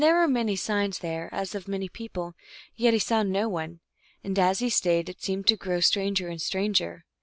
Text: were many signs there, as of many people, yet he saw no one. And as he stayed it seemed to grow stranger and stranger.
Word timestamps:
were 0.03 0.27
many 0.27 0.55
signs 0.55 0.97
there, 0.97 1.29
as 1.31 1.53
of 1.53 1.67
many 1.67 1.87
people, 1.87 2.33
yet 2.75 2.91
he 2.91 2.97
saw 2.97 3.21
no 3.21 3.47
one. 3.47 3.81
And 4.23 4.39
as 4.39 4.57
he 4.57 4.67
stayed 4.71 5.09
it 5.09 5.21
seemed 5.21 5.45
to 5.45 5.55
grow 5.55 5.79
stranger 5.79 6.27
and 6.27 6.41
stranger. 6.41 7.05